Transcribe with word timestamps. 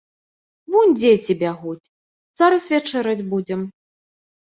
Вунь 0.75 0.95
дзеці 0.99 1.35
бягуць, 1.43 1.89
зараз 2.43 2.69
вячэраць 2.73 3.19
будзем. 3.33 3.61